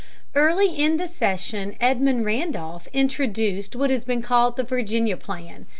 [0.33, 5.67] Early in the session Edmund Randolph introduced what has been called the Virginia plan.